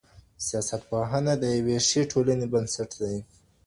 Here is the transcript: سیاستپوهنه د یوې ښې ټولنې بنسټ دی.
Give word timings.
سیاستپوهنه 0.45 1.33
د 1.41 1.43
یوې 1.57 1.77
ښې 1.87 2.01
ټولنې 2.11 2.47
بنسټ 2.53 2.89
دی. 3.01 3.17